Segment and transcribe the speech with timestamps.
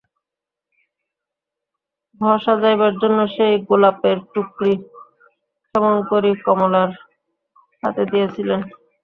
[2.21, 4.73] ঘর সাজাইবার জন্য সেই গোলাপের টুকরি
[5.65, 6.89] ক্ষেমংকরী কমলার
[7.83, 8.61] হাতে দিয়াছিলেন।